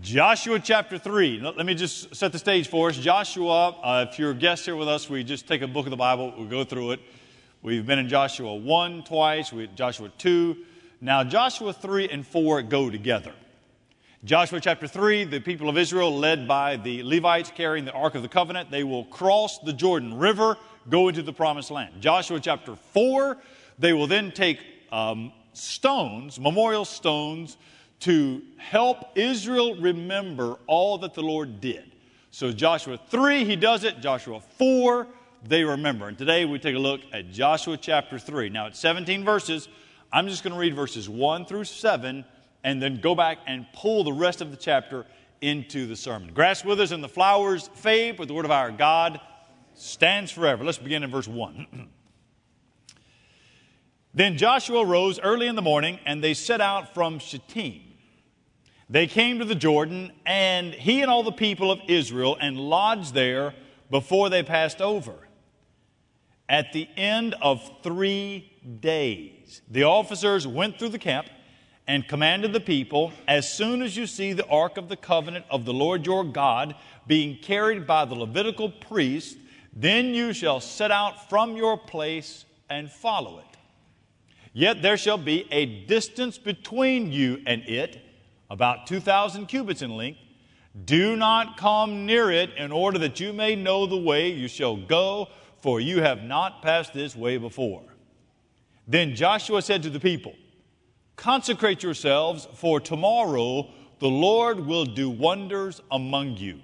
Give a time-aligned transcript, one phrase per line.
[0.00, 1.40] Joshua chapter 3.
[1.40, 2.96] Let me just set the stage for us.
[2.96, 5.90] Joshua, uh, if you're a guest here with us, we just take a book of
[5.90, 7.00] the Bible, we go through it.
[7.60, 10.56] We've been in Joshua 1 twice, we Joshua 2.
[11.00, 13.32] Now, Joshua 3 and 4 go together.
[14.24, 18.22] Joshua chapter 3, the people of Israel, led by the Levites carrying the Ark of
[18.22, 20.56] the Covenant, they will cross the Jordan River,
[20.88, 22.00] go into the promised land.
[22.00, 23.36] Joshua chapter 4,
[23.78, 24.58] they will then take
[24.90, 27.56] um, stones, memorial stones,
[28.02, 31.92] to help Israel remember all that the Lord did.
[32.32, 34.00] So, Joshua 3, he does it.
[34.00, 35.06] Joshua 4,
[35.44, 36.08] they remember.
[36.08, 38.48] And today we take a look at Joshua chapter 3.
[38.48, 39.68] Now, it's 17 verses.
[40.12, 42.24] I'm just going to read verses 1 through 7
[42.64, 45.06] and then go back and pull the rest of the chapter
[45.40, 46.32] into the sermon.
[46.34, 49.20] Grass withers and the flowers fade, but the word of our God
[49.74, 50.64] stands forever.
[50.64, 51.88] Let's begin in verse 1.
[54.14, 57.91] then Joshua rose early in the morning, and they set out from Shittim.
[58.92, 63.14] They came to the Jordan, and he and all the people of Israel, and lodged
[63.14, 63.54] there
[63.90, 65.14] before they passed over.
[66.46, 71.26] At the end of three days, the officers went through the camp
[71.86, 75.64] and commanded the people As soon as you see the ark of the covenant of
[75.64, 76.74] the Lord your God
[77.06, 79.38] being carried by the Levitical priest,
[79.72, 83.56] then you shall set out from your place and follow it.
[84.52, 87.98] Yet there shall be a distance between you and it
[88.52, 90.20] about 2,000 cubits in length.
[90.84, 94.76] Do not come near it in order that you may know the way you shall
[94.76, 95.28] go,
[95.62, 97.82] for you have not passed this way before.
[98.86, 100.34] Then Joshua said to the people,
[101.16, 106.60] Consecrate yourselves, for tomorrow the Lord will do wonders among you.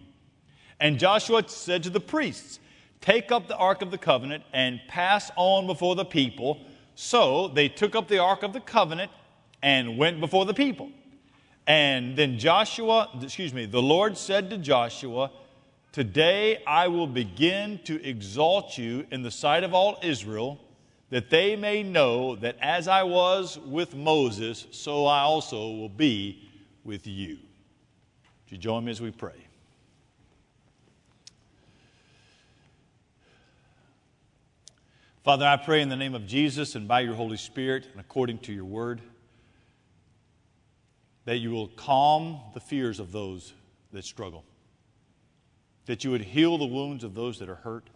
[0.81, 2.61] And Joshua said to the priests,
[3.01, 6.61] Take up the ark of the covenant and pass on before the people.
[6.97, 9.11] So they took up the ark of the covenant
[9.63, 10.91] and went before the people.
[11.69, 15.31] And then Joshua, excuse me, the Lord said to Joshua,
[15.93, 20.59] Today I will begin to exalt you in the sight of all Israel,
[21.11, 26.49] that they may know that as I was with Moses, so I also will be
[26.85, 27.37] with you.
[27.37, 29.47] Would you join me as we pray?
[35.23, 38.39] Father, I pray in the name of Jesus and by your Holy Spirit and according
[38.39, 39.03] to your word
[41.29, 43.53] that you will calm the fears of those
[43.93, 44.47] that struggle,
[45.85, 47.91] that you would heal the wounds of those that are hurt,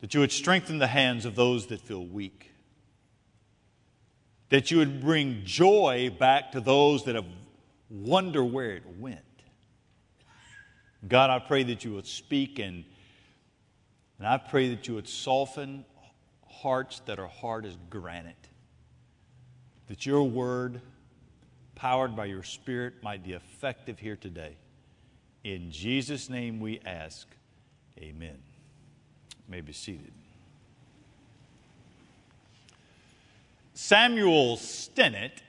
[0.00, 2.52] that you would strengthen the hands of those that feel weak,
[4.50, 7.26] that you would bring joy back to those that have
[7.90, 9.18] wonder where it went.
[11.08, 12.84] God, I pray that you would speak and,
[14.20, 15.84] and I pray that you would soften
[16.46, 18.36] hearts that are hard as granite.
[19.88, 20.80] That your word
[21.74, 24.56] powered by your Spirit, might be effective here today.
[25.42, 27.26] In Jesus' name we ask,
[27.98, 28.38] Amen.
[29.30, 30.12] You may be seated.
[33.74, 35.42] Samuel Stennett,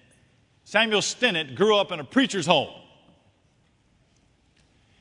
[0.63, 2.73] Samuel Stennett grew up in a preacher's home.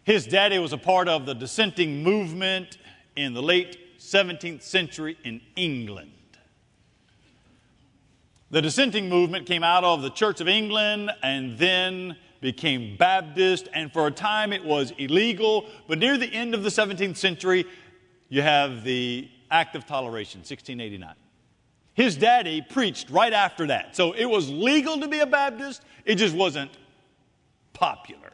[0.04, 2.78] His daddy was a part of the dissenting movement
[3.16, 6.12] in the late 17th century in England.
[8.54, 13.92] The dissenting movement came out of the Church of England and then became Baptist, and
[13.92, 15.68] for a time it was illegal.
[15.88, 17.64] But near the end of the 17th century,
[18.28, 21.16] you have the Act of Toleration, 1689.
[21.94, 23.96] His daddy preached right after that.
[23.96, 26.70] So it was legal to be a Baptist, it just wasn't
[27.72, 28.30] popular.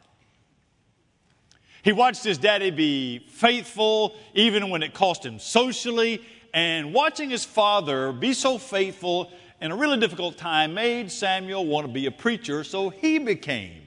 [1.81, 6.21] He watched his daddy be faithful, even when it cost him socially,
[6.53, 11.85] and watching his father be so faithful in a really difficult time, made Samuel want
[11.85, 13.83] to be a preacher, so he became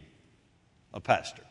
[0.92, 1.42] a pastor.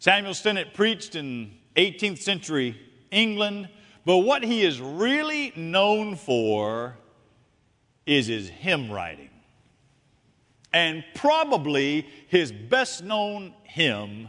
[0.00, 2.76] Samuel Stennett preached in 18th century
[3.12, 3.68] England,
[4.04, 6.96] but what he is really known for
[8.04, 9.30] is his hymn writing.
[10.72, 14.28] And probably his best known hymn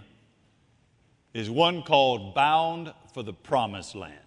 [1.33, 4.23] is one called Bound for the Promised Land.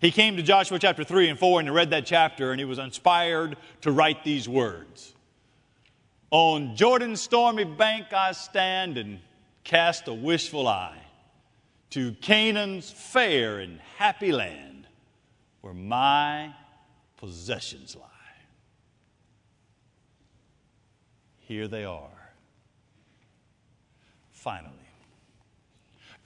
[0.00, 2.64] He came to Joshua chapter 3 and 4 and he read that chapter and he
[2.64, 5.14] was inspired to write these words
[6.30, 9.20] On Jordan's stormy bank I stand and
[9.64, 10.98] cast a wishful eye
[11.90, 14.86] to Canaan's fair and happy land
[15.62, 16.54] where my
[17.16, 18.06] possessions lie.
[21.38, 22.10] Here they are.
[24.32, 24.85] Finally.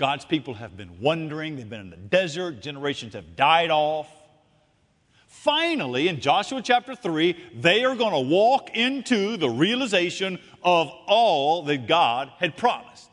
[0.00, 4.08] God's people have been wandering, they've been in the desert, generations have died off.
[5.26, 11.64] Finally, in Joshua chapter 3, they are going to walk into the realization of all
[11.64, 13.10] that God had promised.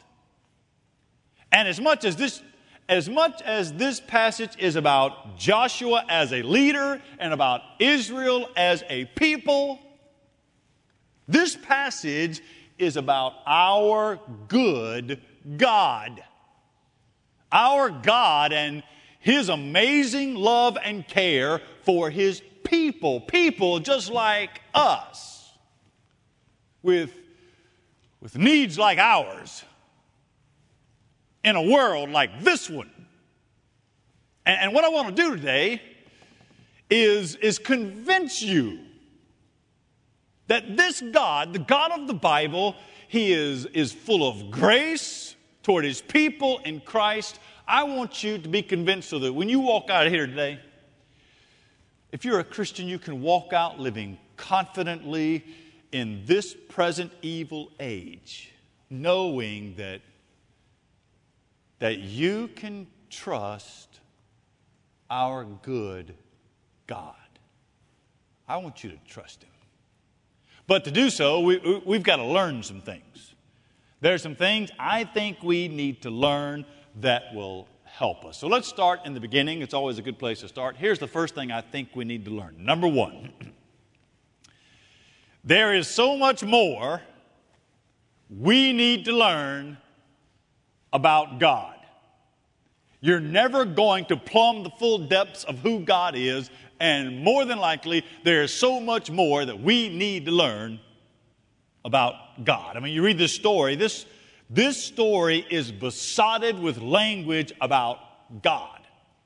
[1.52, 2.42] And as much as this
[2.88, 8.82] as much as this passage is about Joshua as a leader and about Israel as
[8.88, 9.78] a people,
[11.28, 12.42] this passage
[12.78, 15.20] is about our good
[15.58, 16.24] God.
[17.52, 18.84] Our God and
[19.20, 25.52] His amazing love and care for His people, people just like us,
[26.82, 27.12] with,
[28.22, 29.64] with needs like ours
[31.44, 32.92] in a world like this one.
[34.46, 35.82] And, and what I want to do today
[36.90, 38.80] is, is convince you
[40.48, 42.76] that this God, the God of the Bible,
[43.08, 45.27] He is, is full of grace
[45.68, 47.40] toward His people in Christ.
[47.68, 50.62] I want you to be convinced so that when you walk out of here today,
[52.14, 55.44] if you're a Christian, you can walk out living confidently
[55.92, 58.54] in this present evil age,
[58.90, 60.00] knowing that
[61.80, 64.00] that you can trust
[65.10, 66.16] our good
[66.88, 67.14] God.
[68.48, 69.50] I want you to trust Him.
[70.66, 73.27] But to do so, we, we've got to learn some things.
[74.00, 76.66] There are some things I think we need to learn
[77.02, 78.38] that will help us.
[78.38, 79.62] So let's start in the beginning.
[79.62, 80.78] It's always a good place to start.
[80.78, 82.56] Here's the first thing I think we need to learn.
[82.60, 83.32] Number one,
[85.44, 87.02] there is so much more
[88.30, 89.78] we need to learn
[90.94, 91.76] about God.
[93.00, 96.50] You're never going to plumb the full depths of who God is,
[96.80, 100.80] and more than likely, there's so much more that we need to learn
[101.88, 102.78] about God.
[102.78, 104.06] I mean, you read this story, this,
[104.52, 107.98] this story is besotted with language about
[108.44, 108.80] God.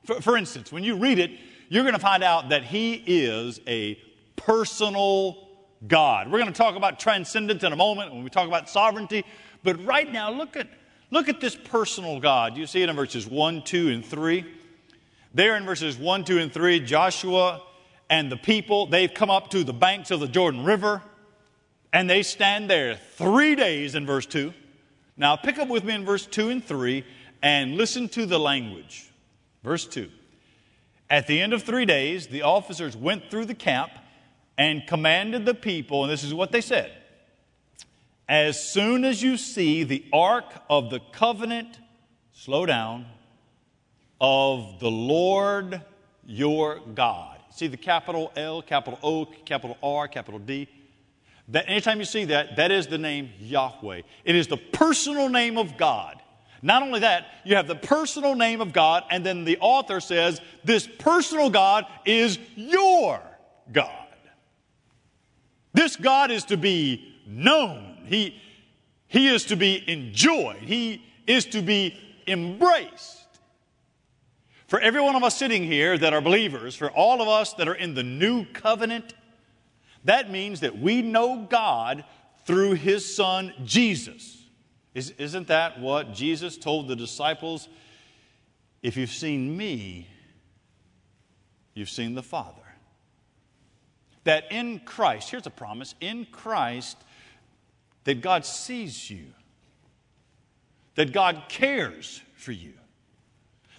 [0.04, 1.32] For, for instance, when you read it,
[1.68, 3.98] you're going to find out that He is a
[4.36, 5.48] personal
[5.86, 6.30] God.
[6.30, 9.26] We're going to talk about transcendence in a moment when we talk about sovereignty,
[9.62, 10.68] but right now, look at
[11.12, 12.56] Look at this personal God.
[12.56, 14.46] You see it in verses 1, 2, and 3.
[15.34, 17.60] There in verses 1, 2, and 3, Joshua
[18.08, 21.02] and the people, they've come up to the banks of the Jordan River
[21.92, 24.52] and they stand there three days in verse 2.
[25.16, 27.04] Now pick up with me in verse 2 and 3
[27.42, 29.10] and listen to the language.
[29.62, 30.10] Verse 2.
[31.10, 33.92] At the end of three days, the officers went through the camp
[34.56, 36.92] and commanded the people, and this is what they said
[38.32, 41.78] as soon as you see the ark of the covenant,
[42.32, 43.04] slow down,
[44.20, 45.82] of the Lord
[46.24, 47.38] your God.
[47.50, 50.66] See the capital L, capital O, capital R, capital D.
[51.48, 54.02] That anytime you see that, that is the name Yahweh.
[54.24, 56.20] It is the personal name of God.
[56.62, 60.40] Not only that, you have the personal name of God, and then the author says,
[60.62, 63.20] This personal God is your
[63.72, 64.06] God.
[65.74, 68.04] This God is to be known.
[68.06, 68.40] He,
[69.08, 70.62] he is to be enjoyed.
[70.62, 71.98] He is to be
[72.28, 73.18] embraced.
[74.68, 77.68] For every one of us sitting here that are believers, for all of us that
[77.68, 79.14] are in the new covenant,
[80.04, 82.04] that means that we know God
[82.44, 84.42] through his son Jesus.
[84.94, 87.68] Is, isn't that what Jesus told the disciples?
[88.82, 90.08] If you've seen me,
[91.74, 92.58] you've seen the Father.
[94.24, 96.96] That in Christ, here's a promise in Christ,
[98.04, 99.26] that God sees you,
[100.96, 102.74] that God cares for you,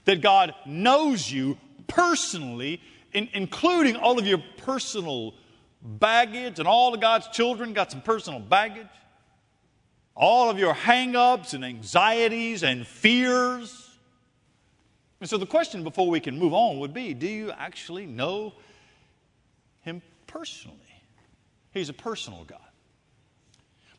[0.05, 2.81] that God knows you personally,
[3.13, 5.35] in, including all of your personal
[5.83, 8.87] baggage, and all of God's children got some personal baggage,
[10.15, 13.89] all of your hang ups and anxieties and fears.
[15.19, 18.53] And so the question before we can move on would be do you actually know
[19.81, 20.77] Him personally?
[21.71, 22.59] He's a personal God.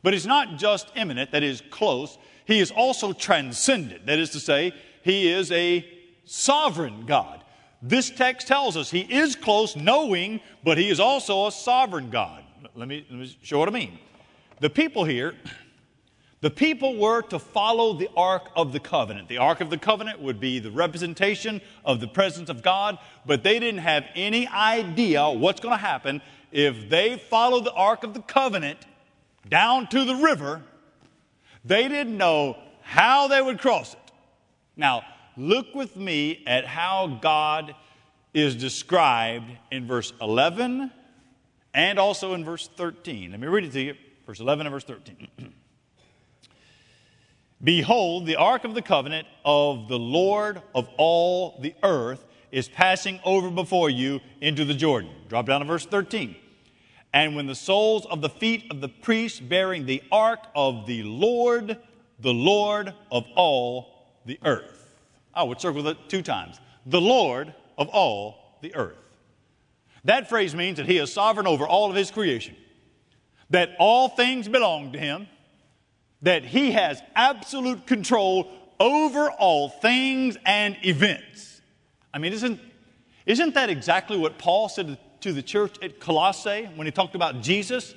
[0.01, 2.17] But he's not just immanent, that is, close.
[2.45, 4.05] He is also transcendent.
[4.05, 5.83] That is to say, he is a
[6.25, 7.43] sovereign God.
[7.81, 12.43] This text tells us he is close, knowing, but he is also a sovereign God.
[12.73, 13.99] Let me, let me show what I mean.
[14.59, 15.35] The people here,
[16.41, 19.27] the people were to follow the Ark of the Covenant.
[19.27, 23.43] The Ark of the Covenant would be the representation of the presence of God, but
[23.43, 26.21] they didn't have any idea what's going to happen
[26.55, 28.79] if they follow the Ark of the Covenant
[29.49, 30.63] down to the river,
[31.65, 33.99] they didn't know how they would cross it.
[34.77, 35.03] Now,
[35.37, 37.75] look with me at how God
[38.33, 40.91] is described in verse 11
[41.73, 43.31] and also in verse 13.
[43.31, 45.27] Let me read it to you, verse 11 and verse 13.
[47.63, 53.19] Behold, the ark of the covenant of the Lord of all the earth is passing
[53.23, 55.09] over before you into the Jordan.
[55.29, 56.35] Drop down to verse 13.
[57.13, 61.03] And when the soles of the feet of the priests bearing the ark of the
[61.03, 61.77] Lord,
[62.19, 64.74] the Lord of all the earth.
[65.35, 66.59] I would circle it two times.
[66.85, 68.97] The Lord of all the earth.
[70.05, 72.55] That phrase means that he is sovereign over all of his creation,
[73.49, 75.27] that all things belong to him,
[76.21, 78.49] that he has absolute control
[78.79, 81.61] over all things and events.
[82.13, 82.59] I mean, isn't,
[83.25, 87.41] isn't that exactly what Paul said to the church at Colossae when he talked about
[87.41, 87.95] Jesus?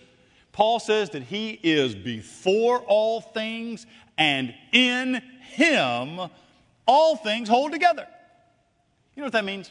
[0.52, 6.20] Paul says that he is before all things, and in him
[6.88, 8.08] all things hold together.
[9.14, 9.70] You know what that means?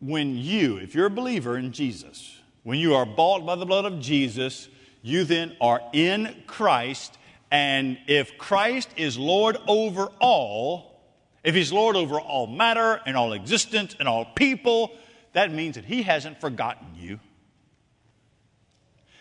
[0.00, 3.84] When you, if you're a believer in Jesus, when you are bought by the blood
[3.84, 4.68] of Jesus,
[5.02, 7.18] you then are in Christ
[7.50, 11.00] and if Christ is Lord over all,
[11.42, 14.92] if He's Lord over all matter and all existence and all people,
[15.32, 17.18] that means that He hasn't forgotten you.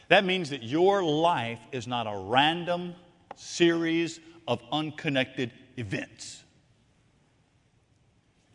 [0.09, 2.95] That means that your life is not a random
[3.35, 6.43] series of unconnected events.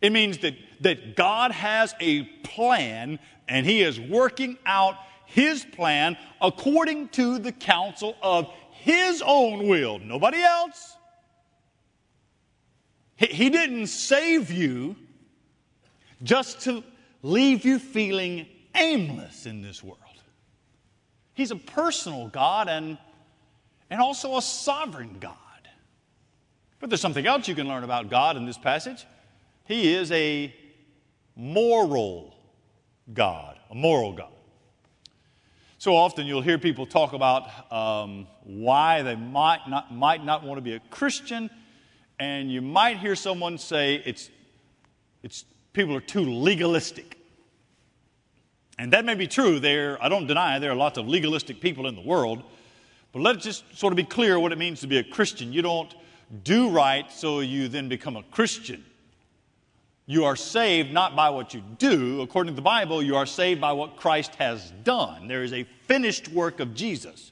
[0.05, 4.95] It means that, that God has a plan and He is working out
[5.25, 8.49] His plan according to the counsel of
[8.85, 10.95] his own will, nobody else.
[13.15, 14.95] He, he didn't save you
[16.21, 16.83] just to
[17.23, 18.45] leave you feeling
[18.75, 19.97] aimless in this world.
[21.33, 22.99] He's a personal God and,
[23.89, 25.33] and also a sovereign God.
[26.79, 29.03] But there's something else you can learn about God in this passage.
[29.65, 30.53] He is a
[31.35, 32.35] moral
[33.13, 34.31] God, a moral God.
[35.77, 40.57] So often you'll hear people talk about um, why they might not, might not want
[40.57, 41.49] to be a Christian,
[42.19, 44.29] and you might hear someone say it's,
[45.21, 47.17] it's, people are too legalistic.
[48.77, 49.59] And that may be true.
[49.59, 52.43] There, I don't deny there are lots of legalistic people in the world,
[53.11, 55.53] but let's just sort of be clear what it means to be a Christian.
[55.53, 55.93] You don't
[56.43, 58.83] do right so you then become a Christian.
[60.07, 62.21] You are saved not by what you do.
[62.21, 65.27] According to the Bible, you are saved by what Christ has done.
[65.27, 67.31] There is a finished work of Jesus.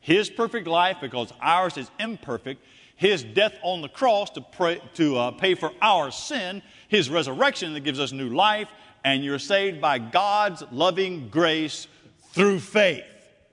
[0.00, 5.16] His perfect life, because ours is imperfect, his death on the cross to, pray, to
[5.18, 8.68] uh, pay for our sin, his resurrection that gives us new life,
[9.04, 11.86] and you're saved by God's loving grace
[12.30, 13.04] through faith.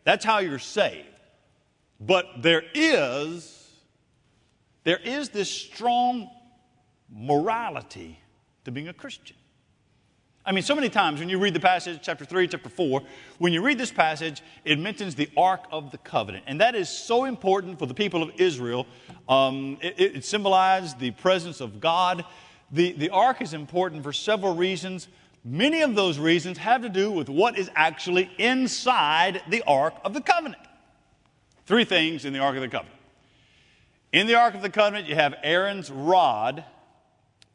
[0.06, 1.08] That's how you're saved.
[2.00, 3.68] But there is,
[4.86, 6.30] there is this strong
[7.10, 8.20] morality
[8.66, 9.36] to being a Christian.
[10.46, 13.02] I mean, so many times when you read the passage, chapter 3, chapter 4,
[13.38, 16.44] when you read this passage, it mentions the Ark of the Covenant.
[16.48, 18.86] And that is so important for the people of Israel.
[19.30, 22.26] Um, it, it, symbolized the presence of God.
[22.72, 25.08] The, the Ark is important for several reasons.
[25.46, 30.14] Many of those reasons have to do with what is actually inside the Ark of
[30.14, 30.62] the Covenant.
[31.66, 33.00] Three things in the Ark of the Covenant.
[34.12, 36.66] In the Ark of the Covenant, you have Aaron's rod.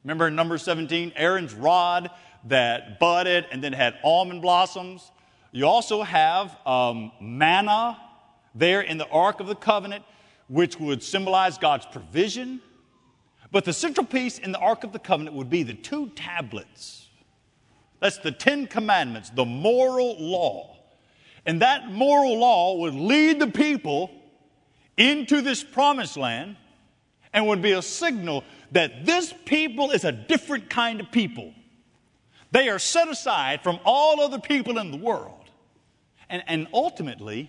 [0.08, 2.10] Remember in number 17, Aaron's rod
[2.44, 5.12] that budded and then had almond blossoms.
[5.52, 8.00] You also have um, manna
[8.54, 10.02] there in the Ark of the Covenant,
[10.48, 12.62] which would symbolize God's provision.
[13.52, 17.08] But the central piece in the Ark of the Covenant would be the two tablets.
[18.00, 20.78] That's the Ten Commandments, the moral law.
[21.44, 24.10] And that moral law would lead the people
[24.96, 26.56] into this promised land
[27.38, 28.42] and would be a signal
[28.73, 31.54] that this people is a different kind of people.
[32.50, 35.49] They are set aside from all other people in the world.
[36.28, 37.49] And, and ultimately,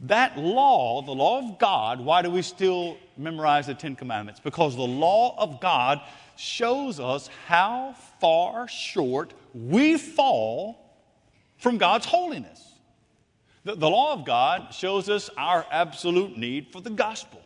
[0.00, 4.40] that law, the law of God, why do we still memorize the Ten Commandments?
[4.40, 6.00] Because the law of God
[6.34, 10.98] shows us how far short we fall
[11.58, 12.60] from God's holiness.
[13.62, 17.40] The, the law of God shows us our absolute need for the gospel.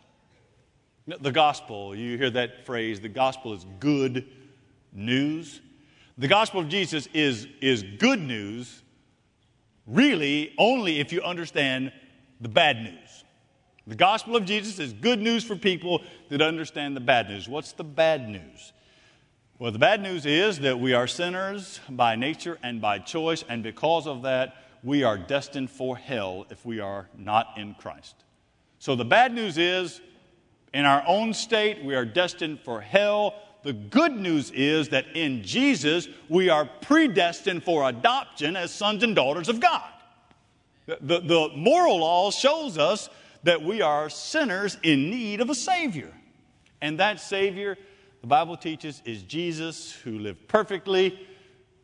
[1.08, 4.26] The gospel, you hear that phrase, the gospel is good
[4.92, 5.62] news.
[6.18, 8.82] The gospel of Jesus is, is good news,
[9.86, 11.92] really, only if you understand
[12.42, 13.24] the bad news.
[13.86, 17.48] The gospel of Jesus is good news for people that understand the bad news.
[17.48, 18.74] What's the bad news?
[19.58, 23.62] Well, the bad news is that we are sinners by nature and by choice, and
[23.62, 28.14] because of that, we are destined for hell if we are not in Christ.
[28.78, 30.02] So the bad news is,
[30.74, 35.42] in our own state, we are destined for hell the good news is that in
[35.42, 39.90] Jesus, we are predestined for adoption as sons and daughters of God.
[40.86, 43.10] The, the moral law shows us
[43.42, 46.12] that we are sinners in need of a Savior.
[46.80, 47.76] And that Savior,
[48.20, 51.28] the Bible teaches, is Jesus who lived perfectly,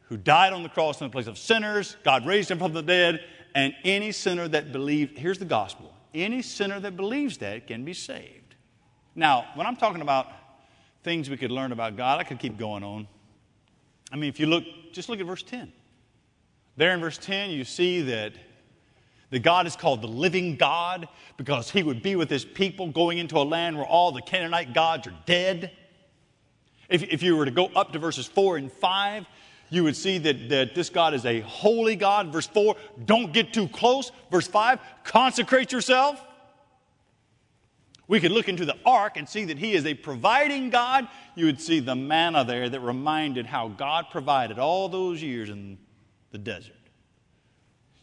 [0.03, 1.97] who died on the cross in the place of sinners.
[2.05, 3.21] God raised him from the dead,
[3.55, 7.93] and any sinner that believes, here's the gospel any sinner that believes that can be
[7.93, 8.44] saved.
[9.15, 10.27] Now, when I'm talking about
[11.03, 13.07] things we could learn about God, I could keep going on.
[14.11, 15.73] I mean, if you look, just look at verse 10.
[16.77, 18.33] There in verse 10, you see that,
[19.31, 23.19] that God is called the living God because he would be with his people going
[23.19, 25.71] into a land where all the Canaanite gods are dead.
[26.89, 29.27] If, if you were to go up to verses 4 and 5,
[29.71, 32.33] you would see that, that this God is a holy God.
[32.33, 34.11] Verse 4, don't get too close.
[34.31, 36.25] Verse 5, consecrate yourself.
[38.07, 41.09] We could look into the ark and see that he is a providing God.
[41.35, 45.79] You would see the manna there that reminded how God provided all those years in
[46.31, 46.75] the desert.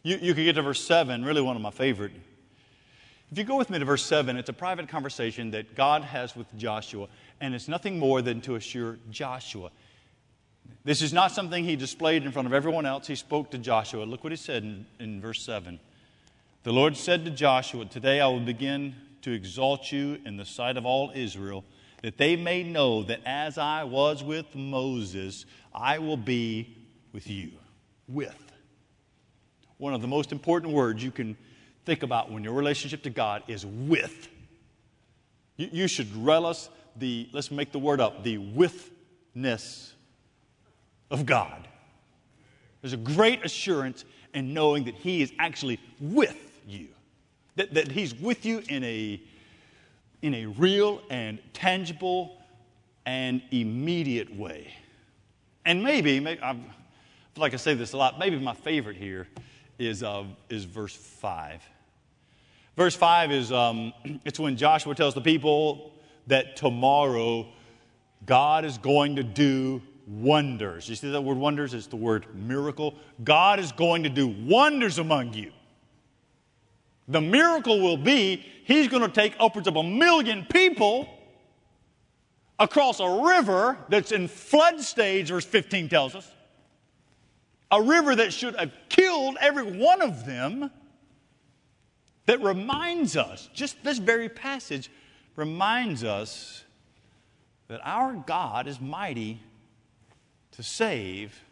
[0.02, 2.12] You, you could get to verse 7, really one of my favorite.
[3.30, 6.34] If you go with me to verse 7, it's a private conversation that God has
[6.34, 7.06] with Joshua,
[7.40, 9.70] and it's nothing more than to assure Joshua
[10.84, 13.06] this is not something he displayed in front of everyone else.
[13.06, 14.04] He spoke to Joshua.
[14.04, 15.78] Look what he said in, in verse 7.
[16.64, 20.76] The Lord said to Joshua, Today I will begin to exalt you in the sight
[20.76, 21.64] of all Israel,
[22.02, 26.76] that they may know that as I was with Moses, I will be
[27.12, 27.52] with you.
[28.08, 28.52] With.
[29.78, 31.36] One of the most important words you can
[31.84, 34.28] think about when your relationship to God is with.
[35.56, 39.92] You, you should relish the, let's make the word up, the withness
[41.10, 41.68] of God.
[42.80, 46.88] There's a great assurance in knowing that He is actually with you,
[47.56, 49.20] that, that He's with you in a,
[50.22, 52.38] in a real and tangible
[53.06, 54.72] and immediate way.
[55.64, 56.62] And maybe, maybe I feel
[57.36, 59.28] like I say this a lot, maybe my favorite here
[59.78, 61.62] is, uh, is verse 5.
[62.76, 63.92] Verse 5 is um,
[64.24, 65.92] it's when Joshua tells the people
[66.26, 67.48] that tomorrow
[68.24, 70.88] God is going to do wonders.
[70.88, 71.74] You see that word wonders?
[71.74, 72.94] It's the word miracle.
[73.24, 75.52] God is going to do wonders among you.
[77.08, 81.08] The miracle will be He's going to take upwards of a million people
[82.58, 86.30] across a river that's in flood stage, verse 15 tells us.
[87.70, 90.70] A river that should have killed every one of them.
[92.26, 94.90] That reminds us, just this very passage
[95.34, 96.62] reminds us
[97.66, 99.40] that our God is mighty
[100.52, 101.42] to save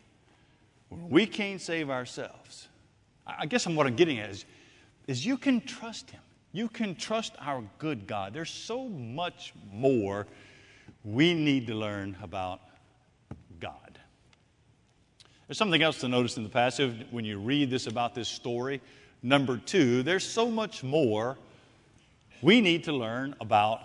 [0.91, 2.69] when we can't save ourselves.
[3.27, 4.45] I guess I'm what I'm getting at is,
[5.11, 6.21] is you can trust Him.
[6.53, 8.33] You can trust our good God.
[8.33, 10.29] There's so much more
[11.05, 12.61] we need to learn about
[13.59, 13.99] God.
[15.49, 18.81] There's something else to notice in the passage when you read this about this story.
[19.21, 21.37] Number two, there's so much more
[22.41, 23.81] we need to learn about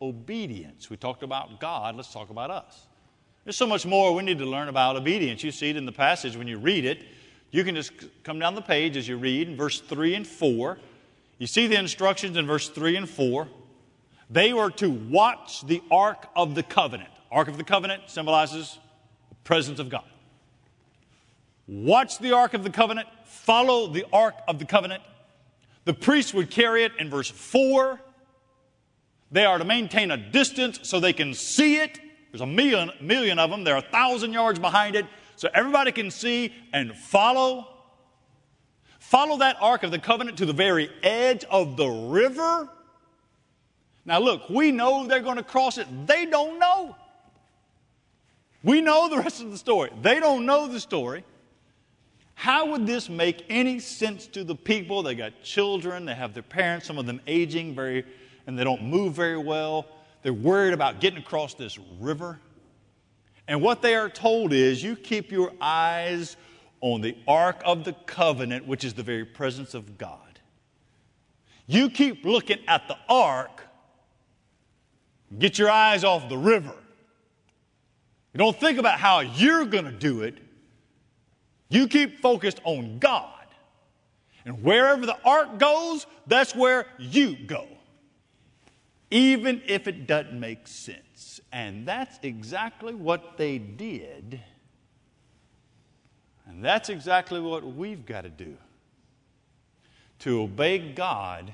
[0.00, 0.88] obedience.
[0.88, 2.86] We talked about God, let's talk about us.
[3.44, 5.44] There's so much more we need to learn about obedience.
[5.44, 7.04] You see it in the passage when you read it.
[7.54, 7.92] You can just
[8.24, 10.76] come down the page as you read in verse 3 and 4.
[11.38, 13.46] You see the instructions in verse 3 and 4.
[14.28, 17.10] They were to watch the Ark of the Covenant.
[17.30, 18.80] Ark of the Covenant symbolizes
[19.28, 20.02] the presence of God.
[21.68, 25.04] Watch the Ark of the Covenant, follow the Ark of the Covenant.
[25.84, 28.00] The priest would carry it in verse 4.
[29.30, 32.00] They are to maintain a distance so they can see it
[32.34, 33.62] there's a million, million of them.
[33.62, 37.68] They're a thousand yards behind it, so everybody can see and follow.
[38.98, 42.68] Follow that Ark of the Covenant to the very edge of the river.
[44.06, 45.86] Now, look, we know they're going to cross it.
[46.06, 46.96] They don't know.
[48.62, 49.90] We know the rest of the story.
[50.02, 51.24] They don't know the story.
[52.34, 55.02] How would this make any sense to the people?
[55.02, 58.04] They got children, they have their parents, some of them aging very,
[58.46, 59.86] and they don't move very well.
[60.22, 62.40] They're worried about getting across this river.
[63.46, 66.36] And what they are told is you keep your eyes
[66.80, 70.18] on the Ark of the Covenant, which is the very presence of God.
[71.66, 73.62] You keep looking at the Ark,
[75.38, 76.74] get your eyes off the river.
[78.32, 80.38] You don't think about how you're going to do it.
[81.68, 83.30] You keep focused on God.
[84.44, 87.66] And wherever the ark goes, that's where you go
[89.14, 91.03] even if it doesn't make sense.
[91.52, 94.40] And that's exactly what they did.
[96.46, 98.56] And that's exactly what we've got to do
[100.20, 101.52] to obey God,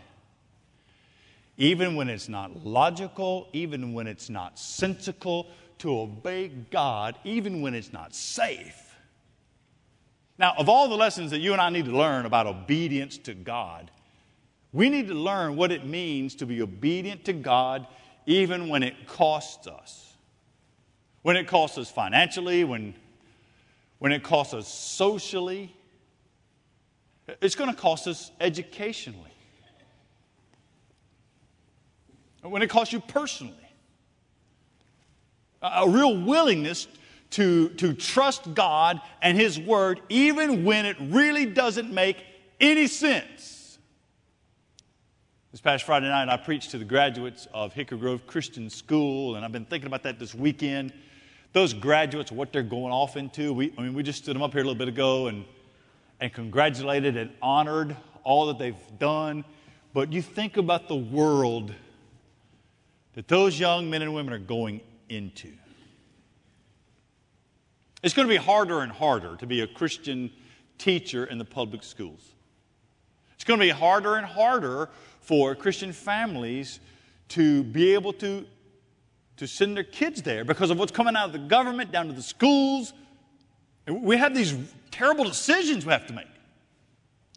[1.57, 7.75] even when it's not logical, even when it's not sensical, to obey God, even when
[7.75, 8.95] it's not safe.
[10.39, 13.35] Now, of all the lessons that you and I need to learn about obedience to
[13.35, 13.91] God,
[14.73, 17.87] we need to learn what it means to be obedient to God
[18.27, 20.17] even when it costs us.
[21.23, 22.95] when it costs us financially, when,
[23.99, 25.75] when it costs us socially,
[27.41, 29.31] it's going to cost us educationally.
[32.43, 33.55] When it costs you personally.
[35.63, 36.89] A real willingness
[37.31, 42.17] to, to trust God and His Word, even when it really doesn't make
[42.59, 43.60] any sense.
[45.53, 49.45] This past Friday night, I preached to the graduates of Hickory Grove Christian School, and
[49.45, 50.93] I've been thinking about that this weekend.
[51.53, 53.53] Those graduates, what they're going off into.
[53.53, 55.45] We, I mean, we just stood them up here a little bit ago and,
[56.21, 59.45] and congratulated and honored all that they've done.
[59.93, 61.75] But you think about the world
[63.15, 65.51] that those young men and women are going into.
[68.05, 70.31] It's going to be harder and harder to be a Christian
[70.79, 72.35] teacher in the public schools.
[73.35, 76.81] It's going to be harder and harder for Christian families
[77.29, 78.45] to be able to,
[79.37, 82.13] to send their kids there because of what's coming out of the government down to
[82.13, 82.93] the schools.
[83.87, 84.55] We have these
[84.91, 86.27] terrible decisions we have to make.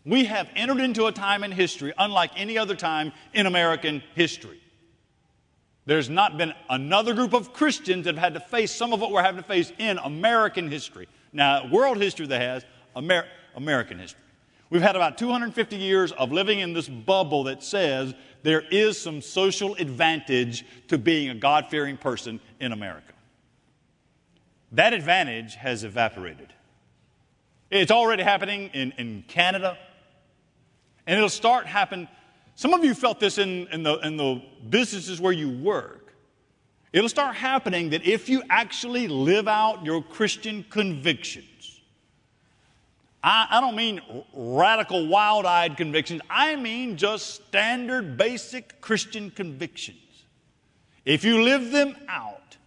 [0.06, 4.60] We have entered into a time in history unlike any other time in American history.
[5.86, 9.12] There's not been another group of Christians that have had to face some of what
[9.12, 11.08] we're having to face in American history.
[11.32, 12.66] Now, world history that has,
[12.96, 14.23] Amer- American history.
[14.74, 19.22] We've had about 250 years of living in this bubble that says there is some
[19.22, 23.14] social advantage to being a God fearing person in America.
[24.72, 26.52] That advantage has evaporated.
[27.70, 29.78] It's already happening in, in Canada,
[31.06, 32.08] and it'll start happening
[32.56, 36.16] some of you felt this in, in, the, in the businesses where you work.
[36.92, 41.46] It'll start happening that if you actually live out your Christian convictions,
[43.24, 44.02] I, I don't mean
[44.34, 49.98] radical, wild eyed convictions, I mean just standard, basic Christian convictions.
[51.06, 52.58] If you live them out,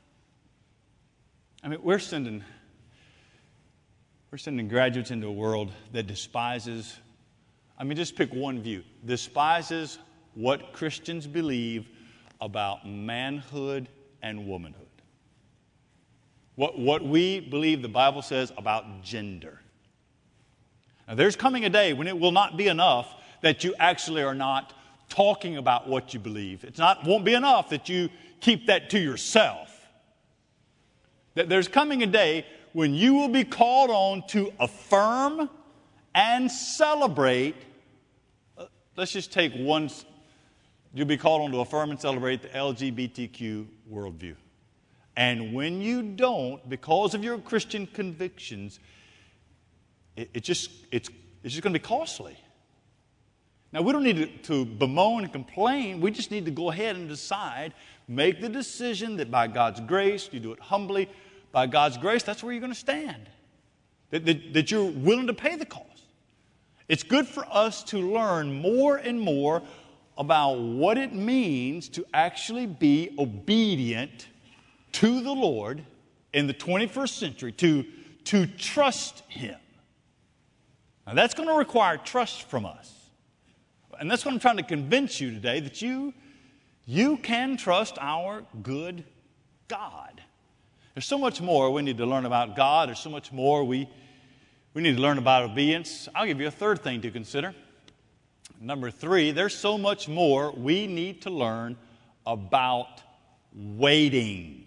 [1.62, 2.45] I mean, we're sending,
[4.31, 6.97] we're sending graduates into a world that despises
[7.79, 8.83] I mean, just pick one view.
[9.05, 9.99] Despises
[10.35, 11.88] what Christians believe
[12.40, 13.88] about manhood
[14.23, 14.87] and womanhood.
[16.55, 19.61] What, what we believe the Bible says about gender.
[21.09, 24.35] Now, there's coming a day when it will not be enough that you actually are
[24.35, 24.73] not
[25.09, 26.64] talking about what you believe.
[26.64, 28.09] It won't be enough that you
[28.40, 29.73] keep that to yourself.
[31.35, 35.49] That there's coming a day when you will be called on to affirm
[36.14, 37.55] and celebrate.
[38.97, 39.90] Let's just take one.
[40.92, 44.35] You'll be called on to affirm and celebrate the LGBTQ worldview.
[45.16, 48.81] And when you don't, because of your Christian convictions,
[50.16, 51.09] it, it just, it's,
[51.42, 52.37] it's just going to be costly.
[53.72, 56.00] Now, we don't need to, to bemoan and complain.
[56.00, 57.74] We just need to go ahead and decide,
[58.09, 61.09] make the decision that by God's grace, you do it humbly.
[61.52, 63.29] By God's grace, that's where you're going to stand.
[64.11, 66.05] That, that, that you're willing to pay the cost.
[66.88, 69.62] It's good for us to learn more and more
[70.16, 74.29] about what it means to actually be obedient
[74.92, 75.85] to the Lord
[76.33, 77.85] in the 21st century, to,
[78.24, 79.57] to trust Him.
[81.07, 82.92] Now, that's going to require trust from us.
[83.99, 86.12] And that's what I'm trying to convince you today that you,
[86.85, 89.05] you can trust our good
[89.69, 90.21] God.
[90.95, 92.88] There's so much more we need to learn about God.
[92.88, 93.88] There's so much more we
[94.77, 96.07] we need to learn about obedience.
[96.14, 97.55] I'll give you a third thing to consider.
[98.61, 101.79] Number three, there's so much more we need to learn
[102.27, 103.01] about
[103.55, 104.66] waiting,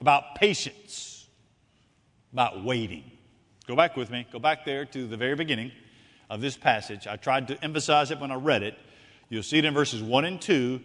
[0.00, 1.26] about patience,
[2.32, 3.10] about waiting.
[3.66, 4.26] Go back with me.
[4.30, 5.72] Go back there to the very beginning
[6.30, 7.06] of this passage.
[7.06, 8.78] I tried to emphasize it when I read it.
[9.28, 10.80] You'll see it in verses 1 and 2.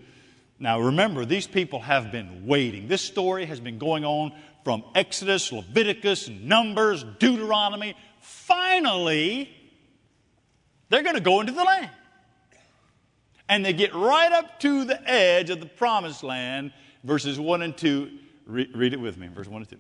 [0.58, 2.88] Now remember, these people have been waiting.
[2.88, 7.96] This story has been going on from Exodus, Leviticus, Numbers, Deuteronomy.
[8.20, 9.50] Finally,
[10.90, 11.90] they're going to go into the land.
[13.48, 17.78] And they get right up to the edge of the promised land, verses 1 and
[17.78, 18.12] 2.
[18.48, 19.78] Re- read it with me, verse 1 and 2.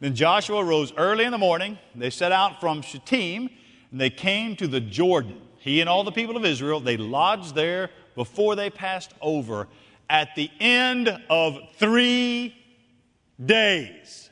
[0.00, 1.78] Then Joshua rose early in the morning.
[1.94, 3.48] They set out from Shittim,
[3.90, 5.40] and they came to the Jordan.
[5.58, 9.68] He and all the people of Israel, they lodged there before they passed over.
[10.10, 12.54] At the end of three
[13.44, 14.30] days.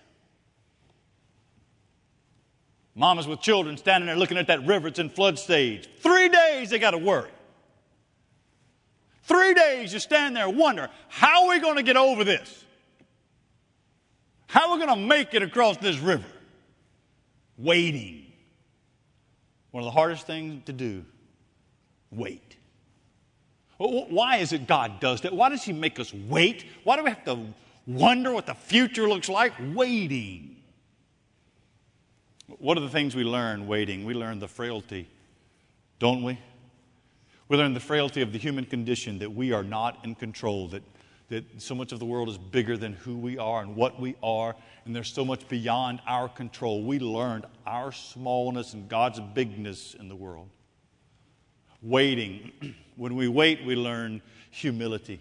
[2.94, 5.88] Mamas with children standing there looking at that river, it's in flood stage.
[6.00, 7.30] Three days they got to worry.
[9.22, 12.61] Three days you stand there wonder, how are we going to get over this?
[14.52, 16.26] How are we going to make it across this river?
[17.56, 18.26] Waiting.
[19.70, 21.06] One of the hardest things to do.
[22.10, 22.58] Wait.
[23.78, 25.32] Why is it God does that?
[25.32, 26.66] Why does He make us wait?
[26.84, 27.38] Why do we have to
[27.86, 29.54] wonder what the future looks like?
[29.72, 30.56] Waiting.
[32.58, 34.04] What are the things we learn waiting?
[34.04, 35.08] We learn the frailty,
[35.98, 36.38] don't we?
[37.48, 40.82] We learn the frailty of the human condition that we are not in control, that,
[41.32, 44.14] that so much of the world is bigger than who we are and what we
[44.22, 46.82] are, and there's so much beyond our control.
[46.82, 50.50] We learned our smallness and God's bigness in the world.
[51.82, 52.52] Waiting.
[52.94, 55.18] When we wait, we learn humility.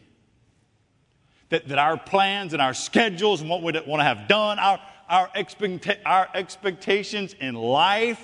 [1.47, 4.77] That, that our plans and our schedules and what we want to have done, our,
[5.07, 8.21] our, expecta- our expectations in life,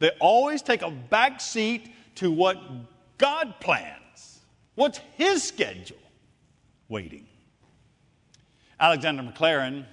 [0.00, 2.58] they always take a back seat to what
[3.16, 4.40] God plans.
[4.74, 6.03] What's His schedule?
[6.94, 7.26] Waiting.
[8.78, 9.84] Alexander Maclaren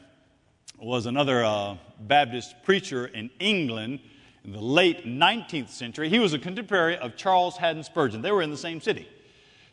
[0.77, 4.01] was another uh, Baptist preacher in England
[4.45, 6.09] in the late 19th century.
[6.09, 8.21] He was a contemporary of Charles Haddon Spurgeon.
[8.21, 9.09] They were in the same city.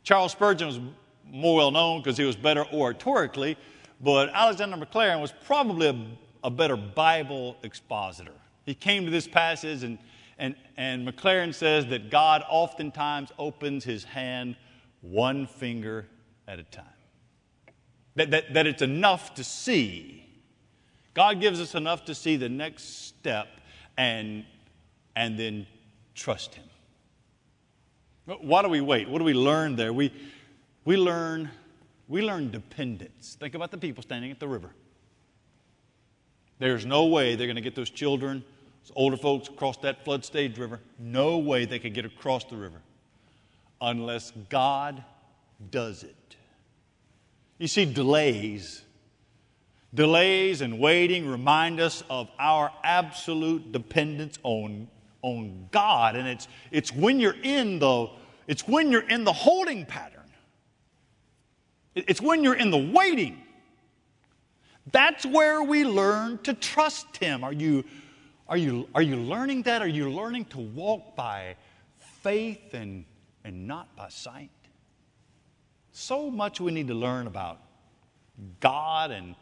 [0.05, 0.81] Charles Spurgeon was
[1.27, 3.59] more well known because he was better oratorically,
[4.01, 6.07] but Alexander Maclaren was probably a,
[6.45, 8.33] a better Bible expositor.
[8.64, 9.99] He came to this passage, and,
[10.38, 14.57] and, and Maclaren says that God oftentimes opens his hand
[15.03, 16.07] one finger
[16.47, 16.87] at a time.
[18.18, 20.26] That, that, that it's enough to see.
[21.14, 23.46] God gives us enough to see the next step
[23.96, 24.44] and,
[25.14, 25.68] and then
[26.16, 26.64] trust Him.
[28.40, 29.09] Why do we wait?
[29.09, 29.92] What do we learn there?
[29.92, 30.12] We,
[30.85, 31.48] we, learn,
[32.09, 33.37] we learn dependence.
[33.38, 34.70] Think about the people standing at the river.
[36.59, 38.42] There's no way they're going to get those children,
[38.83, 40.81] those older folks across that flood stage river.
[40.98, 42.81] No way they could get across the river
[43.81, 45.04] unless God
[45.70, 46.28] does it.
[47.59, 48.83] You see, delays,
[49.92, 54.88] delays and waiting remind us of our absolute dependence on,
[55.23, 56.16] on God.
[56.16, 58.09] And it's, it's when you're in the
[58.49, 60.25] it's when you're in the holding pattern.
[61.94, 63.42] It's when you're in the waiting.
[64.90, 67.44] That's where we learn to trust Him.
[67.44, 67.85] Are you,
[68.49, 69.83] are you, are you learning that?
[69.83, 71.57] Are you learning to walk by
[72.23, 73.05] faith and,
[73.44, 74.51] and not by sight?
[76.01, 77.61] So much we need to learn about
[78.61, 79.35] God and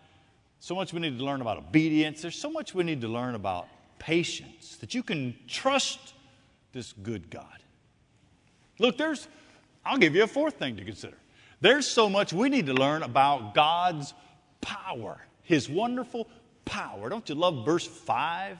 [0.59, 2.23] so much we need to learn about obedience.
[2.23, 6.15] There's so much we need to learn about patience that you can trust
[6.73, 7.59] this good God.
[8.79, 9.29] Look, there's,
[9.85, 11.19] I'll give you a fourth thing to consider.
[11.61, 14.15] There's so much we need to learn about God's
[14.63, 16.27] power, His wonderful
[16.65, 17.11] power.
[17.11, 18.59] Don't you love verse 5?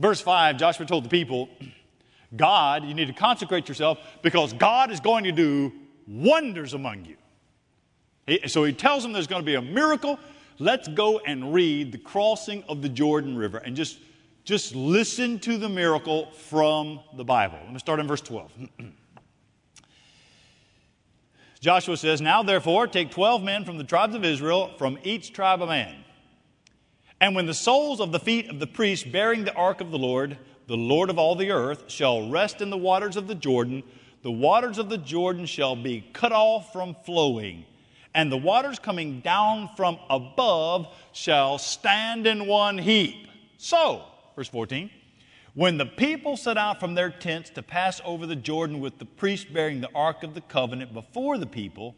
[0.00, 1.48] Verse 5, Joshua told the people,
[2.36, 5.72] God, you need to consecrate yourself because God is going to do
[6.06, 7.16] wonders among you.
[8.26, 10.18] He, so he tells them there's going to be a miracle.
[10.58, 13.98] Let's go and read the crossing of the Jordan River and just,
[14.44, 17.58] just listen to the miracle from the Bible.
[17.62, 18.52] Let me start in verse 12.
[21.60, 25.62] Joshua says, Now therefore, take 12 men from the tribes of Israel, from each tribe
[25.62, 26.04] a man.
[27.20, 29.98] And when the soles of the feet of the priests bearing the ark of the
[29.98, 30.36] Lord,
[30.66, 33.82] the Lord of all the earth, shall rest in the waters of the Jordan,
[34.24, 37.66] the waters of the Jordan shall be cut off from flowing,
[38.14, 43.28] and the waters coming down from above shall stand in one heap.
[43.58, 44.02] So,
[44.34, 44.88] verse 14,
[45.52, 49.04] when the people set out from their tents to pass over the Jordan with the
[49.04, 51.94] priest bearing the ark of the covenant before the people,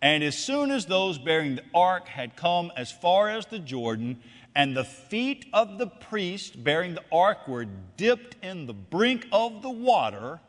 [0.00, 4.22] and as soon as those bearing the ark had come as far as the Jordan,
[4.54, 7.66] and the feet of the priest bearing the ark were
[7.98, 10.40] dipped in the brink of the water,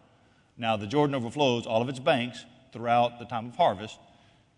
[0.60, 3.98] now, the Jordan overflows all of its banks throughout the time of harvest.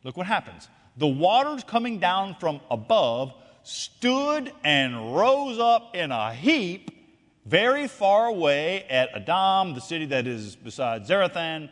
[0.03, 0.67] Look what happens.
[0.97, 3.33] The waters coming down from above
[3.63, 6.89] stood and rose up in a heap
[7.45, 11.69] very far away at Adam, the city that is beside Zarethan,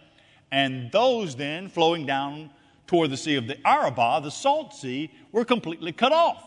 [0.51, 2.51] and those then flowing down
[2.85, 6.43] toward the Sea of the Arabah, the Salt Sea, were completely cut off.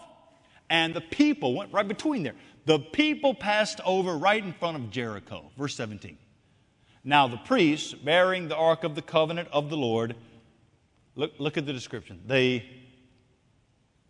[0.70, 2.34] And the people went right between there.
[2.64, 5.50] The people passed over right in front of Jericho.
[5.58, 6.16] Verse 17.
[7.04, 10.14] Now the priests bearing the ark of the covenant of the Lord,
[11.16, 12.20] look, look at the description.
[12.26, 12.64] They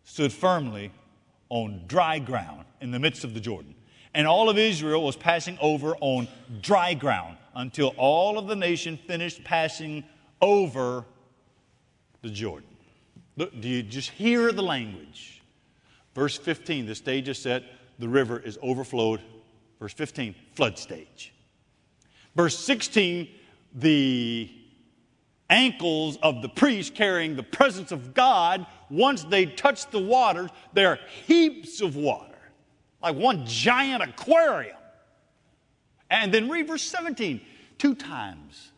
[0.04, 0.92] stood firmly
[1.48, 3.74] on dry ground in the midst of the Jordan.
[4.14, 6.28] And all of Israel was passing over on
[6.60, 10.04] dry ground until all of the nation finished passing
[10.40, 11.04] over
[12.20, 12.68] the Jordan.
[13.36, 15.42] Look, do you just hear the language?
[16.14, 17.62] Verse 15, the stage is set,
[17.98, 19.20] the river is overflowed.
[19.80, 21.31] Verse 15, flood stage.
[22.34, 23.28] Verse 16,
[23.74, 24.50] the
[25.50, 30.88] ankles of the priest carrying the presence of God, once they touch the waters, there
[30.88, 32.38] are heaps of water,
[33.02, 34.76] like one giant aquarium.
[36.10, 37.40] And then read verse 17,
[37.78, 38.72] two times.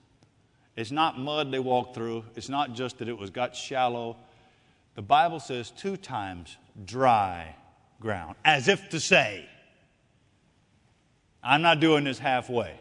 [0.76, 2.24] It's not mud they walked through.
[2.34, 4.16] It's not just that it was got shallow.
[4.96, 7.54] The Bible says two times dry
[8.00, 9.48] ground, as if to say,
[11.42, 12.74] I'm not doing this halfway.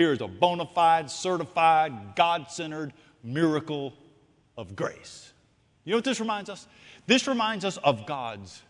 [0.00, 3.92] Here's a bona fide, certified, God centered miracle
[4.56, 5.30] of grace.
[5.84, 6.66] You know what this reminds us?
[7.06, 8.62] This reminds us of God's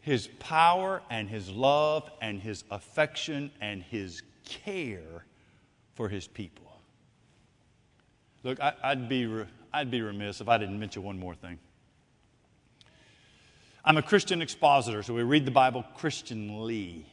[0.00, 5.26] his power and his love and his affection and his care
[5.96, 6.80] for his people.
[8.44, 11.58] Look, I, would be, I'd be remiss if I didn't mention one more thing.
[13.84, 17.04] I'm a Christian expositor, so we read the Bible Christianly,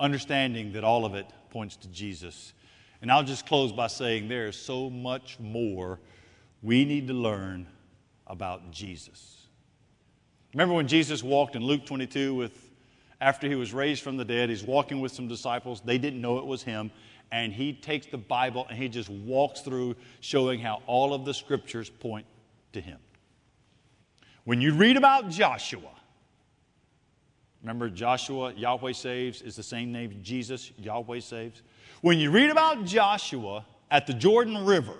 [0.00, 2.52] understanding that all of it points to Jesus.
[3.00, 6.00] And I'll just close by saying there is so much more
[6.62, 7.66] we need to learn
[8.26, 9.46] about Jesus.
[10.54, 12.70] Remember when Jesus walked in Luke 22 with
[13.20, 15.80] after he was raised from the dead, he's walking with some disciples.
[15.84, 16.90] They didn't know it was him
[17.30, 21.34] and he takes the Bible and he just walks through showing how all of the
[21.34, 22.26] scriptures point
[22.72, 22.98] to him.
[24.44, 25.90] When you read about Joshua,
[27.68, 31.60] remember Joshua, Yahweh saves, is the same name Jesus, Yahweh saves.
[32.00, 34.96] When you read about Joshua at the Jordan River,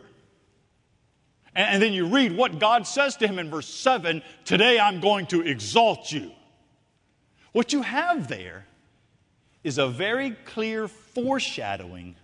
[1.55, 5.27] and, then you read what God says to him in verse 7 Today I'm going
[5.29, 6.31] to exalt you.
[7.53, 8.67] What you have there
[9.65, 12.17] is a very clear foreshadowing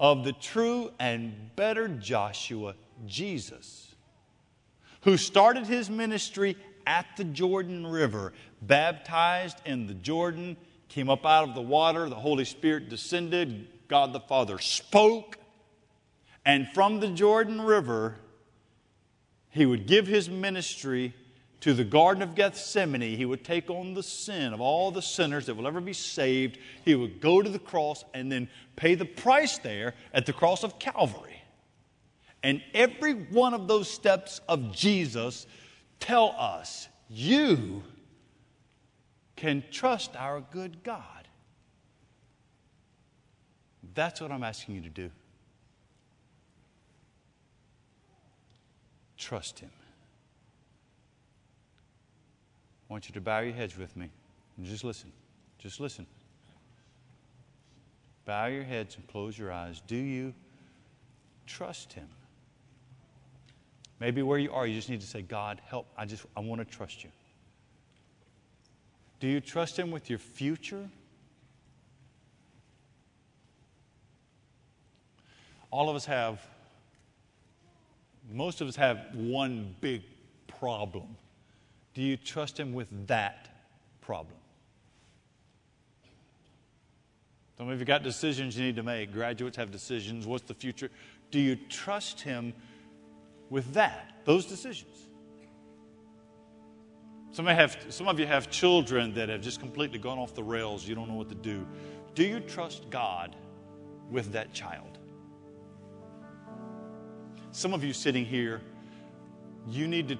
[0.00, 2.74] of the true and better Joshua,
[3.06, 3.94] Jesus,
[5.02, 10.56] who started his ministry at the Jordan River, baptized in the Jordan,
[10.88, 15.38] came up out of the water, the Holy Spirit descended, God the Father spoke,
[16.44, 18.16] and from the Jordan River,
[19.50, 21.12] he would give his ministry
[21.60, 25.46] to the Garden of Gethsemane, he would take on the sin of all the sinners
[25.46, 26.58] that will ever be saved.
[26.84, 30.62] He would go to the cross and then pay the price there at the cross
[30.62, 31.42] of Calvary.
[32.42, 35.46] And every one of those steps of Jesus
[36.00, 37.82] tell us you
[39.36, 41.28] can trust our good God.
[43.94, 45.10] That's what I'm asking you to do.
[49.16, 49.70] Trust Him.
[52.88, 54.10] I want you to bow your heads with me
[54.56, 55.10] and just listen.
[55.58, 56.06] Just listen.
[58.24, 59.82] Bow your heads and close your eyes.
[59.86, 60.34] Do you
[61.46, 62.08] trust Him?
[64.00, 65.86] Maybe where you are, you just need to say, God, help.
[65.96, 67.10] I just, I want to trust you.
[69.20, 70.88] Do you trust Him with your future?
[75.70, 76.40] All of us have,
[78.30, 80.02] most of us have one big
[80.46, 81.16] problem
[81.96, 83.48] do you trust Him with that
[84.02, 84.36] problem?
[87.56, 89.14] Some of you got decisions you need to make.
[89.14, 90.26] Graduates have decisions.
[90.26, 90.90] What's the future?
[91.30, 92.52] Do you trust Him
[93.50, 95.08] with that, those decisions?
[97.32, 100.42] Some of, have, some of you have children that have just completely gone off the
[100.42, 100.88] rails.
[100.88, 101.66] You don't know what to do.
[102.14, 103.36] Do you trust God
[104.10, 104.98] with that child?
[107.50, 108.62] Some of you sitting here,
[109.68, 110.18] you need to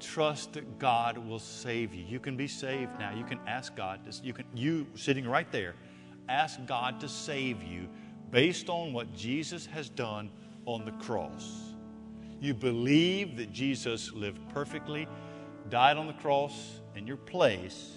[0.00, 2.04] trust that God will save you.
[2.06, 3.14] You can be saved now.
[3.14, 4.00] You can ask God.
[4.22, 5.74] You can you sitting right there,
[6.28, 7.88] ask God to save you
[8.30, 10.30] based on what Jesus has done
[10.66, 11.73] on the cross.
[12.44, 15.08] You believe that Jesus lived perfectly,
[15.70, 17.96] died on the cross in your place.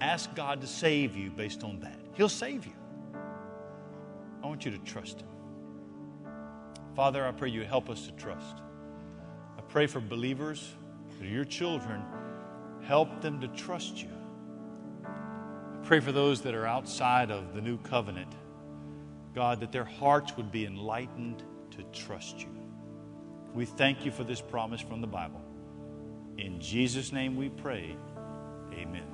[0.00, 2.00] Ask God to save you based on that.
[2.14, 2.72] He'll save you.
[4.42, 5.28] I want you to trust Him.
[6.94, 8.62] Father, I pray you help us to trust.
[9.58, 10.72] I pray for believers
[11.20, 12.02] are your children,
[12.82, 14.08] help them to trust you.
[15.04, 18.36] I pray for those that are outside of the new covenant,
[19.34, 22.65] God, that their hearts would be enlightened to trust you.
[23.54, 25.40] We thank you for this promise from the Bible.
[26.38, 27.96] In Jesus' name we pray.
[28.72, 29.06] Amen.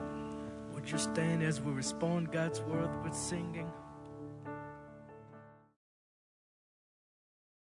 [0.74, 3.70] Would you stand as we respond God's word with singing?